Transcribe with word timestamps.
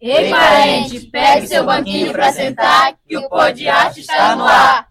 Ei, 0.00 0.30
parente, 0.30 1.00
pegue 1.10 1.46
seu 1.48 1.64
banquinho 1.64 2.12
pra 2.12 2.32
sentar, 2.32 2.94
que 3.06 3.16
o 3.16 3.28
pó 3.28 3.50
de 3.50 3.68
arte 3.68 4.00
está 4.00 4.36
no 4.36 4.44
ar. 4.44 4.87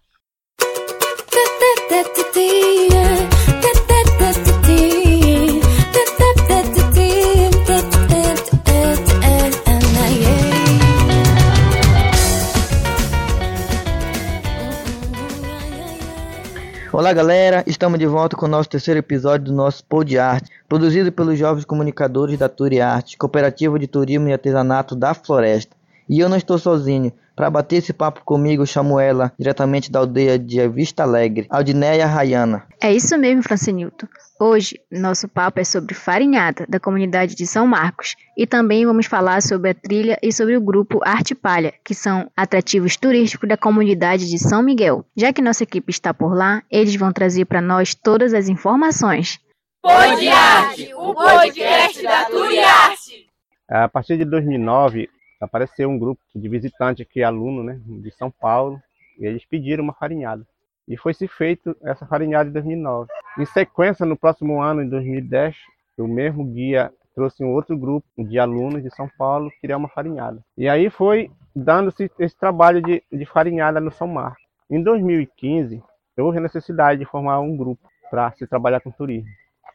Olá 17.08 17.14
galera, 17.14 17.64
estamos 17.66 17.98
de 17.98 18.05
volta 18.05 18.36
com 18.36 18.48
o 18.48 18.50
nosso 18.50 18.68
terceiro 18.68 19.00
episódio 19.00 19.46
do 19.46 19.54
nosso 19.54 19.82
Pod 19.86 20.20
Arte, 20.20 20.52
produzido 20.68 21.10
pelos 21.10 21.39
jovens 21.39 21.64
comunicadores 21.64 22.38
da 22.38 22.50
Turi 22.50 22.82
Arte, 22.82 23.18
Cooperativa 23.18 23.80
de 23.80 23.88
Turismo 23.88 24.28
e 24.28 24.34
Artesanato 24.34 24.94
da 24.94 25.14
Floresta. 25.14 25.74
E 26.10 26.20
eu 26.20 26.28
não 26.28 26.36
estou 26.36 26.60
sozinho, 26.60 27.14
para 27.37 27.51
bater 27.51 27.75
esse 27.75 27.93
papo 27.93 28.23
comigo 28.25 28.65
chamo 28.65 29.00
ela, 29.00 29.32
diretamente 29.37 29.91
da 29.91 30.00
aldeia 30.00 30.39
de 30.39 30.68
Vista 30.68 31.04
Alegre, 31.04 31.46
Aldineia 31.51 32.07
Rayana. 32.07 32.65
É 32.81 32.91
isso 32.91 33.15
mesmo, 33.15 33.43
Francinilton. 33.43 34.07
Hoje, 34.39 34.79
nosso 34.91 35.27
papo 35.27 35.59
é 35.59 35.63
sobre 35.63 35.93
farinhada, 35.93 36.65
da 36.67 36.79
comunidade 36.79 37.35
de 37.35 37.45
São 37.45 37.67
Marcos, 37.67 38.15
e 38.35 38.47
também 38.47 38.87
vamos 38.87 39.05
falar 39.05 39.43
sobre 39.43 39.69
a 39.69 39.73
trilha 39.75 40.17
e 40.21 40.33
sobre 40.33 40.57
o 40.57 40.61
grupo 40.61 40.99
Arte 41.05 41.35
Palha, 41.35 41.73
que 41.83 41.93
são 41.93 42.27
atrativos 42.35 42.97
turísticos 42.97 43.47
da 43.47 43.55
comunidade 43.55 44.27
de 44.27 44.39
São 44.39 44.63
Miguel. 44.63 45.05
Já 45.15 45.31
que 45.31 45.41
nossa 45.41 45.61
equipe 45.61 45.91
está 45.91 46.15
por 46.15 46.35
lá, 46.35 46.63
eles 46.71 46.95
vão 46.95 47.13
trazer 47.13 47.45
para 47.45 47.61
nós 47.61 47.93
todas 47.93 48.33
as 48.33 48.49
informações. 48.49 49.39
Pod 49.83 50.27
Arte, 50.27 50.91
o 50.95 51.13
podcast 51.13 52.01
da 52.01 52.25
Turiarte. 52.25 53.27
A 53.69 53.88
partir 53.88 54.17
de 54.17 54.25
2009, 54.25 55.09
apareceu 55.39 55.89
um 55.89 55.99
grupo 55.99 56.21
de 56.35 56.47
visitantes 56.49 57.05
aqui, 57.05 57.23
aluno, 57.23 57.63
né, 57.63 57.79
de 57.85 58.11
São 58.11 58.31
Paulo, 58.31 58.81
e 59.19 59.25
eles 59.25 59.45
pediram 59.45 59.83
uma 59.83 59.94
farinhada. 59.94 60.45
E 60.88 60.95
foi 60.95 61.13
se 61.13 61.27
feito 61.27 61.75
essa 61.83 62.05
farinhada 62.05 62.49
em 62.49 62.53
2009. 62.53 63.09
Em 63.38 63.45
sequência, 63.45 64.05
no 64.05 64.16
próximo 64.16 64.61
ano, 64.61 64.81
em 64.81 64.89
2010, 64.89 65.55
o 65.97 66.07
mesmo 66.07 66.45
guia 66.45 66.91
trouxe 67.13 67.44
um 67.44 67.52
outro 67.52 67.75
grupo 67.75 68.07
de 68.17 68.38
alunos 68.38 68.83
de 68.83 68.94
São 68.95 69.09
Paulo 69.17 69.49
que 69.49 69.61
queria 69.61 69.75
uma 69.75 69.89
farinhada. 69.89 70.39
E 70.55 70.69
aí 70.69 70.89
foi 70.89 71.31
dando-se 71.55 72.11
esse 72.19 72.38
trabalho 72.38 72.81
de, 72.81 73.03
de 73.11 73.25
farinhada 73.25 73.81
no 73.81 73.91
São 73.91 74.07
Marcos. 74.07 74.44
Em 74.69 74.81
2015, 74.83 75.81
houve 76.17 76.38
a 76.38 76.41
necessidade 76.41 76.99
de 76.99 77.05
formar 77.05 77.39
um 77.39 77.57
grupo 77.57 77.81
para 78.09 78.31
se 78.33 78.45
trabalhar 78.45 78.79
com 78.81 78.91
turismo. 78.91 79.29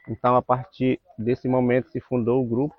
Então, 0.08 0.36
a 0.36 0.42
partir 0.42 1.00
desse 1.18 1.48
momento, 1.48 1.90
se 1.90 2.00
fundou 2.00 2.42
o 2.42 2.46
grupo, 2.46 2.74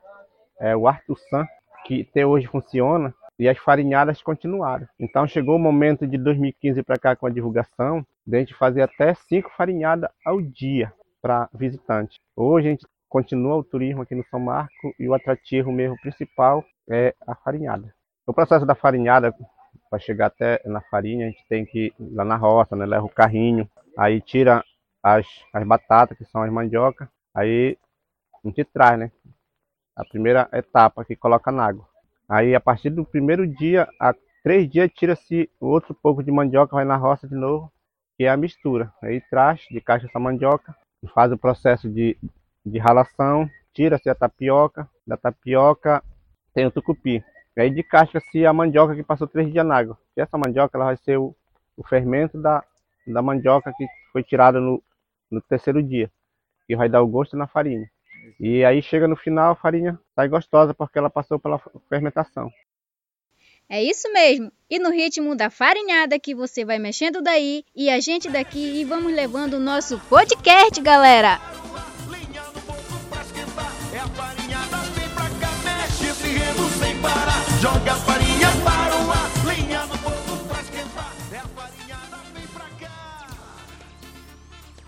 é, 0.59 0.75
o 0.75 0.87
Arthur 0.87 1.17
San, 1.29 1.45
que 1.85 2.07
até 2.09 2.25
hoje 2.25 2.47
funciona, 2.47 3.13
e 3.37 3.49
as 3.49 3.57
farinhadas 3.57 4.21
continuaram. 4.21 4.87
Então 4.99 5.27
chegou 5.27 5.55
o 5.55 5.59
momento 5.59 6.05
de 6.07 6.17
2015 6.17 6.83
para 6.83 6.99
cá 6.99 7.15
com 7.15 7.25
a 7.25 7.29
divulgação, 7.29 8.05
de 8.25 8.37
a 8.37 8.39
gente 8.39 8.53
fazer 8.53 8.81
até 8.81 9.13
cinco 9.13 9.49
farinhadas 9.57 10.09
ao 10.25 10.41
dia 10.41 10.93
para 11.21 11.49
visitante. 11.53 12.19
Hoje 12.35 12.67
a 12.67 12.71
gente 12.71 12.85
continua 13.09 13.55
o 13.55 13.63
turismo 13.63 14.01
aqui 14.01 14.15
no 14.15 14.25
São 14.25 14.39
Marco 14.39 14.93
e 14.99 15.07
o 15.07 15.13
atrativo 15.13 15.71
mesmo 15.71 15.97
principal 16.01 16.63
é 16.89 17.13
a 17.27 17.35
farinhada. 17.35 17.93
O 18.25 18.33
processo 18.33 18.65
da 18.65 18.75
farinhada, 18.75 19.33
para 19.89 19.99
chegar 19.99 20.27
até 20.27 20.61
na 20.65 20.81
farinha, 20.81 21.27
a 21.27 21.29
gente 21.29 21.45
tem 21.47 21.65
que 21.65 21.87
ir 21.87 21.93
lá 21.99 22.23
na 22.23 22.35
roça, 22.35 22.75
né? 22.75 22.85
leva 22.85 23.05
o 23.05 23.09
carrinho, 23.09 23.69
aí 23.97 24.21
tira 24.21 24.63
as, 25.01 25.27
as 25.53 25.67
batatas, 25.67 26.17
que 26.17 26.25
são 26.25 26.41
as 26.41 26.51
mandioca, 26.51 27.09
aí 27.35 27.77
a 28.43 28.47
gente 28.47 28.63
traz, 28.65 28.97
né? 28.97 29.11
A 29.95 30.03
primeira 30.05 30.49
etapa 30.51 31.05
que 31.05 31.15
coloca 31.15 31.51
na 31.51 31.65
água. 31.65 31.87
Aí 32.27 32.55
a 32.55 32.59
partir 32.59 32.89
do 32.89 33.05
primeiro 33.05 33.47
dia, 33.47 33.87
a 33.99 34.13
três 34.43 34.69
dias, 34.69 34.91
tira-se 34.93 35.49
outro 35.59 35.93
pouco 35.93 36.21
de 36.21 36.31
mandioca, 36.31 36.75
vai 36.75 36.83
na 36.83 36.97
roça 36.97 37.27
de 37.27 37.35
novo, 37.35 37.71
que 38.17 38.25
é 38.25 38.29
a 38.29 38.37
mistura. 38.37 38.91
Aí 39.01 39.21
traz 39.29 39.61
de 39.71 39.79
caixa 39.79 40.07
essa 40.07 40.19
mandioca, 40.19 40.75
faz 41.13 41.31
o 41.31 41.37
processo 41.37 41.89
de, 41.89 42.17
de 42.65 42.77
ralação, 42.77 43.49
tira-se 43.73 44.09
a 44.09 44.15
tapioca, 44.15 44.89
da 45.05 45.17
tapioca 45.17 46.03
tem 46.53 46.65
o 46.65 46.71
tucupi. 46.71 47.23
Aí 47.57 47.69
de 47.69 47.83
caixa-se 47.83 48.45
a 48.45 48.53
mandioca 48.53 48.95
que 48.95 49.03
passou 49.03 49.27
três 49.27 49.51
dias 49.51 49.65
na 49.65 49.77
água. 49.77 49.97
E 50.17 50.21
essa 50.21 50.37
mandioca 50.37 50.77
ela 50.77 50.85
vai 50.85 50.97
ser 50.97 51.17
o, 51.17 51.35
o 51.77 51.87
fermento 51.87 52.41
da, 52.41 52.63
da 53.07 53.21
mandioca 53.21 53.71
que 53.75 53.85
foi 54.11 54.23
tirada 54.23 54.59
no, 54.59 54.81
no 55.31 55.41
terceiro 55.41 55.81
dia, 55.81 56.11
que 56.67 56.75
vai 56.75 56.89
dar 56.89 57.01
o 57.01 57.07
gosto 57.07 57.37
na 57.37 57.47
farinha. 57.47 57.89
E 58.39 58.63
aí 58.63 58.81
chega 58.81 59.07
no 59.07 59.15
final, 59.15 59.51
a 59.51 59.55
farinha 59.55 59.99
sai 60.15 60.27
gostosa 60.27 60.73
porque 60.73 60.97
ela 60.97 61.09
passou 61.09 61.39
pela 61.39 61.61
fermentação. 61.89 62.51
É 63.69 63.81
isso 63.81 64.11
mesmo. 64.11 64.51
E 64.69 64.77
no 64.77 64.91
ritmo 64.91 65.35
da 65.35 65.49
farinhada 65.49 66.19
que 66.19 66.35
você 66.35 66.65
vai 66.65 66.77
mexendo 66.79 67.21
daí 67.21 67.63
e 67.75 67.89
a 67.89 67.99
gente 67.99 68.29
daqui 68.29 68.81
e 68.81 68.83
vamos 68.83 69.13
levando 69.13 69.53
o 69.53 69.59
nosso 69.59 69.99
podcast, 70.09 70.79
galera. 70.81 71.39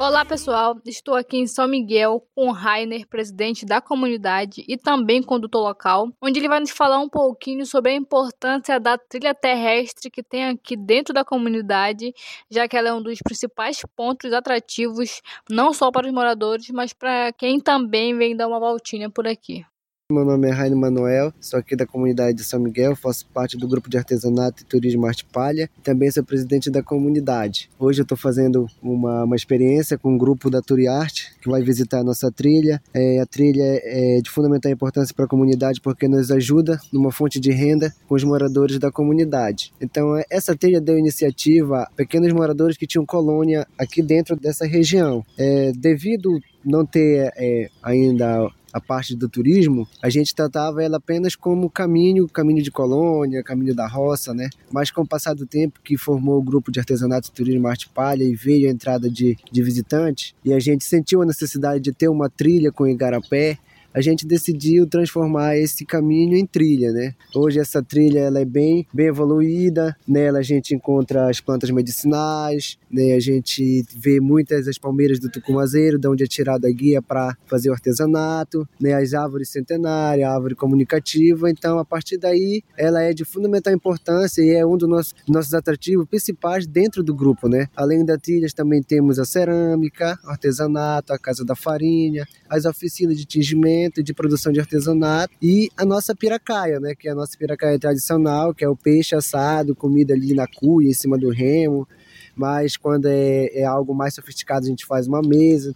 Olá 0.07 0.23
pessoal, 0.23 0.79
estou 0.85 1.15
aqui 1.15 1.35
em 1.35 1.47
São 1.47 1.67
Miguel 1.67 2.23
com 2.35 2.49
o 2.49 2.51
Rainer, 2.51 3.07
presidente 3.07 3.65
da 3.65 3.81
comunidade 3.81 4.63
e 4.67 4.77
também 4.77 5.23
condutor 5.23 5.63
local, 5.63 6.09
onde 6.21 6.39
ele 6.39 6.47
vai 6.47 6.59
nos 6.59 6.69
falar 6.69 6.99
um 6.99 7.09
pouquinho 7.09 7.65
sobre 7.65 7.91
a 7.91 7.95
importância 7.95 8.79
da 8.79 8.99
trilha 8.99 9.33
terrestre 9.33 10.11
que 10.11 10.21
tem 10.21 10.45
aqui 10.45 10.77
dentro 10.77 11.11
da 11.11 11.25
comunidade, 11.25 12.13
já 12.51 12.67
que 12.67 12.77
ela 12.77 12.89
é 12.89 12.93
um 12.93 13.01
dos 13.01 13.17
principais 13.17 13.81
pontos 13.95 14.31
atrativos, 14.31 15.23
não 15.49 15.73
só 15.73 15.89
para 15.89 16.05
os 16.05 16.13
moradores, 16.13 16.69
mas 16.69 16.93
para 16.93 17.33
quem 17.33 17.59
também 17.59 18.15
vem 18.15 18.37
dar 18.37 18.47
uma 18.47 18.59
voltinha 18.59 19.09
por 19.09 19.27
aqui. 19.27 19.65
Meu 20.11 20.23
nome 20.23 20.47
é 20.47 20.51
Rainer 20.51 20.77
Manuel, 20.77 21.33
sou 21.41 21.57
aqui 21.57 21.75
da 21.75 21.83
comunidade 21.83 22.37
de 22.37 22.43
São 22.43 22.59
Miguel, 22.59 22.95
faço 22.95 23.25
parte 23.33 23.57
do 23.57 23.67
grupo 23.67 23.89
de 23.89 23.97
artesanato 23.97 24.61
e 24.61 24.65
turismo 24.67 25.03
Arte 25.07 25.25
Palha, 25.25 25.67
também 25.81 26.11
sou 26.11 26.23
presidente 26.23 26.69
da 26.69 26.83
comunidade. 26.83 27.71
Hoje 27.79 28.01
eu 28.01 28.03
estou 28.03 28.15
fazendo 28.15 28.67
uma, 28.83 29.23
uma 29.23 29.35
experiência 29.35 29.97
com 29.97 30.13
um 30.13 30.17
grupo 30.17 30.47
da 30.47 30.61
Turiarte, 30.61 31.33
que 31.41 31.49
vai 31.49 31.63
visitar 31.63 32.01
a 32.01 32.03
nossa 32.03 32.31
trilha. 32.31 32.79
É, 32.93 33.19
a 33.19 33.25
trilha 33.25 33.63
é 33.63 34.21
de 34.21 34.29
fundamental 34.29 34.71
importância 34.71 35.11
para 35.11 35.25
a 35.25 35.27
comunidade 35.27 35.81
porque 35.81 36.07
nos 36.07 36.29
ajuda 36.29 36.79
numa 36.93 37.11
fonte 37.11 37.39
de 37.39 37.49
renda 37.49 37.91
com 38.07 38.13
os 38.13 38.23
moradores 38.23 38.77
da 38.77 38.91
comunidade. 38.91 39.73
Então, 39.81 40.21
essa 40.29 40.55
trilha 40.55 40.79
deu 40.79 40.99
iniciativa 40.99 41.81
a 41.81 41.89
pequenos 41.95 42.31
moradores 42.31 42.77
que 42.77 42.85
tinham 42.85 43.07
colônia 43.07 43.65
aqui 43.75 44.03
dentro 44.03 44.35
dessa 44.35 44.67
região. 44.67 45.25
É, 45.35 45.71
devido 45.71 46.39
não 46.65 46.85
ter 46.85 47.31
é, 47.37 47.69
ainda 47.81 48.49
a 48.75 48.81
parte 48.81 49.15
do 49.15 49.29
turismo, 49.29 49.87
a 50.01 50.09
gente 50.09 50.35
tratava 50.35 50.83
ela 50.83 50.97
apenas 50.97 51.33
como 51.33 51.69
caminho, 51.69 52.27
caminho 52.27 52.61
de 52.61 52.69
colônia, 52.69 53.41
caminho 53.41 53.73
da 53.73 53.87
roça, 53.87 54.33
né? 54.33 54.49
Mas 54.69 54.91
com 54.91 55.03
o 55.03 55.07
passar 55.07 55.33
do 55.33 55.45
tempo 55.45 55.79
que 55.81 55.97
formou 55.97 56.39
o 56.39 56.43
grupo 56.43 56.69
de 56.69 56.79
artesanato 56.79 57.31
turismo 57.31 57.67
Arte 57.69 57.87
Palha 57.87 58.25
e 58.25 58.35
veio 58.35 58.67
a 58.67 58.71
entrada 58.71 59.09
de, 59.09 59.37
de 59.49 59.63
visitantes, 59.63 60.35
e 60.43 60.53
a 60.53 60.59
gente 60.59 60.83
sentiu 60.83 61.21
a 61.21 61.25
necessidade 61.25 61.81
de 61.81 61.93
ter 61.93 62.09
uma 62.09 62.29
trilha 62.29 62.69
com 62.69 62.85
igarapé, 62.85 63.57
a 63.95 64.01
gente 64.01 64.27
decidiu 64.27 64.85
transformar 64.85 65.55
esse 65.55 65.85
caminho 65.85 66.35
em 66.35 66.45
trilha, 66.45 66.91
né? 66.91 67.15
Hoje 67.33 67.59
essa 67.59 67.81
trilha 67.81 68.19
ela 68.19 68.41
é 68.41 68.45
bem, 68.45 68.85
bem 68.93 69.07
evoluída, 69.07 69.95
nela 70.05 70.39
a 70.39 70.41
gente 70.41 70.75
encontra 70.75 71.29
as 71.29 71.39
plantas 71.39 71.69
medicinais, 71.69 72.77
né? 72.91 73.13
A 73.13 73.21
gente 73.21 73.85
vê 73.95 74.19
muitas 74.19 74.65
das 74.65 74.77
palmeiras 74.77 75.17
do 75.17 75.29
tucumazeiro, 75.29 75.97
de 75.97 76.09
onde 76.09 76.25
é 76.25 76.27
tirada 76.27 76.67
a 76.67 76.71
guia 76.71 77.01
para 77.01 77.37
fazer 77.45 77.69
o 77.69 77.73
artesanato, 77.73 78.67
né? 78.81 78.93
As 78.93 79.13
árvores 79.13 79.49
centenárias, 79.49 80.27
a 80.27 80.33
árvore 80.33 80.55
comunicativa, 80.55 81.49
então 81.49 81.79
a 81.79 81.85
partir 81.85 82.17
daí 82.17 82.63
ela 82.77 83.01
é 83.01 83.13
de 83.13 83.23
fundamental 83.23 83.73
importância 83.73 84.41
e 84.41 84.49
é 84.49 84.65
um 84.65 84.75
dos 84.75 84.89
nossos, 84.89 85.15
nossos 85.25 85.53
atrativos 85.53 86.05
principais 86.05 86.67
dentro 86.67 87.01
do 87.01 87.15
grupo, 87.15 87.47
né? 87.47 87.69
Além 87.73 88.03
da 88.03 88.17
trilhas 88.17 88.51
também 88.51 88.83
temos 88.83 89.19
a 89.19 89.23
cerâmica, 89.23 90.19
artesanato, 90.25 91.13
a 91.13 91.17
casa 91.17 91.45
da 91.45 91.55
farinha, 91.55 92.27
as 92.49 92.65
oficinas 92.65 93.15
de 93.15 93.23
tingimento 93.23 93.84
de 93.89 94.13
produção 94.13 94.51
de 94.51 94.59
artesanato 94.59 95.33
e 95.41 95.69
a 95.77 95.85
nossa 95.85 96.15
piracaia, 96.15 96.79
né, 96.79 96.93
que 96.95 97.07
é 97.07 97.11
a 97.11 97.15
nossa 97.15 97.37
piracaia 97.37 97.79
tradicional, 97.79 98.53
que 98.53 98.63
é 98.63 98.69
o 98.69 98.75
peixe 98.75 99.15
assado, 99.15 99.75
comida 99.75 100.13
ali 100.13 100.33
na 100.33 100.47
cuia, 100.47 100.89
em 100.89 100.93
cima 100.93 101.17
do 101.17 101.29
remo, 101.29 101.87
mas 102.35 102.77
quando 102.77 103.07
é, 103.07 103.47
é 103.53 103.65
algo 103.65 103.93
mais 103.93 104.13
sofisticado 104.13 104.65
a 104.65 104.69
gente 104.69 104.85
faz 104.85 105.07
uma 105.07 105.21
mesa, 105.21 105.73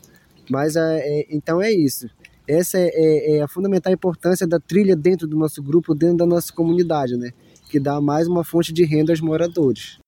mas 0.49 0.75
é, 0.75 1.25
então 1.29 1.61
é 1.61 1.71
isso. 1.71 2.09
Essa 2.47 2.79
é, 2.79 2.89
é, 2.93 3.37
é 3.37 3.41
a 3.41 3.47
fundamental 3.47 3.93
importância 3.93 4.47
da 4.47 4.59
trilha 4.59 4.95
dentro 4.95 5.27
do 5.27 5.37
nosso 5.37 5.61
grupo, 5.61 5.93
dentro 5.93 6.17
da 6.17 6.25
nossa 6.25 6.51
comunidade, 6.51 7.15
né, 7.15 7.31
que 7.69 7.79
dá 7.79 8.01
mais 8.01 8.27
uma 8.27 8.43
fonte 8.43 8.73
de 8.73 8.83
renda 8.83 9.11
aos 9.11 9.21
moradores. 9.21 9.99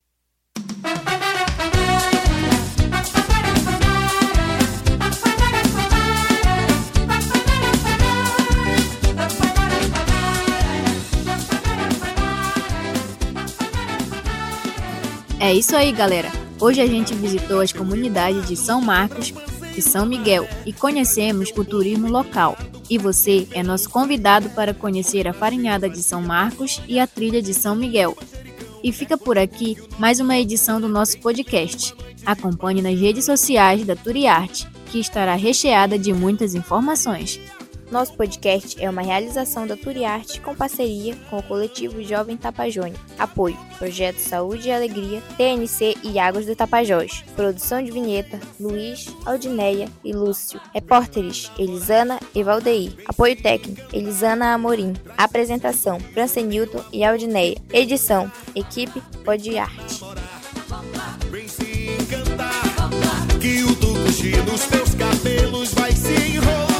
É 15.42 15.52
isso 15.52 15.76
aí, 15.76 15.92
galera. 15.92 16.32
Hoje 16.60 16.80
a 16.82 16.86
gente 16.86 17.16
visitou 17.16 17.62
as 17.62 17.74
comunidades 17.74 18.48
de 18.48 18.56
São 18.56 18.80
Marcos 18.80 19.34
e 19.76 19.82
São 19.82 20.06
Miguel 20.06 20.48
e 20.68 20.72
conhecemos 20.72 21.52
o 21.58 21.66
turismo 21.66 22.08
local. 22.08 22.56
E 22.88 22.96
você 23.00 23.48
é 23.52 23.64
nosso 23.64 23.90
convidado 23.90 24.52
para 24.52 24.72
conhecer 24.72 25.28
a 25.28 25.34
farinhada 25.34 25.90
de 25.90 26.04
São 26.04 26.22
Marcos 26.22 26.80
e 26.88 27.00
a 27.00 27.08
trilha 27.08 27.42
de 27.42 27.56
São 27.56 27.76
Miguel. 27.76 28.16
E 28.84 28.92
fica 28.92 29.18
por 29.18 29.36
aqui 29.36 29.76
mais 29.98 30.20
uma 30.20 30.38
edição 30.38 30.80
do 30.80 30.88
nosso 30.88 31.18
podcast. 31.18 31.96
Acompanhe 32.24 32.84
nas 32.84 33.00
redes 33.00 33.26
sociais 33.26 33.84
da 33.84 33.96
Turiarte, 33.96 34.68
que 34.92 35.00
estará 35.00 35.34
recheada 35.34 35.98
de 35.98 36.14
muitas 36.14 36.54
informações. 36.54 37.40
Nosso 37.92 38.14
podcast 38.14 38.82
é 38.82 38.90
uma 38.90 39.02
realização 39.02 39.68
da 39.68 39.76
Turiarte 39.76 40.40
com 40.40 40.56
parceria 40.56 41.14
com 41.30 41.40
o 41.40 41.44
coletivo 41.44 42.02
Jovem 42.02 42.38
Tapajós. 42.38 42.94
Apoio: 43.20 43.58
Projeto 43.78 44.18
Saúde 44.18 44.70
e 44.70 44.72
Alegria, 44.72 45.22
TNC 45.36 45.98
e 46.02 46.18
Águas 46.18 46.46
do 46.46 46.56
Tapajós. 46.56 47.22
Produção 47.36 47.84
de 47.84 47.92
vinheta: 47.92 48.40
Luiz, 48.58 49.14
Aldineia 49.26 49.90
e 50.06 50.14
Lúcio. 50.14 50.62
Repórteres: 50.74 51.52
Elisana 51.60 52.18
e 52.34 52.42
Valdeir. 52.42 52.94
Apoio 53.06 53.36
técnico: 53.36 53.82
Elisana 53.94 54.54
Amorim. 54.54 54.94
Apresentação: 55.18 56.00
França 56.00 56.40
Newton 56.40 56.82
e 56.94 57.04
Aldineia. 57.04 57.58
Edição: 57.74 58.32
Equipe 58.56 59.02
Podiarte. 59.26 60.00
Que 63.42 63.64
o 63.64 63.76
tucuxi 63.76 64.38
nos 64.50 64.66
teus 64.68 64.96
cabelos 64.96 65.74
vai 65.74 65.92
se 65.92 66.14
enrolar. 66.14 66.71